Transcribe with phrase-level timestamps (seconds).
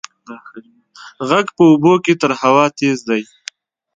[1.29, 3.23] غږ په اوبو کې تر هوا تېز دی.